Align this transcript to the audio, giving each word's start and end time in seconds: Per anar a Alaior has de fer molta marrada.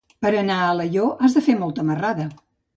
Per 0.25 0.29
anar 0.37 0.55
a 0.61 0.69
Alaior 0.77 1.13
has 1.27 1.37
de 1.39 1.45
fer 1.51 1.59
molta 1.63 1.87
marrada. 1.93 2.29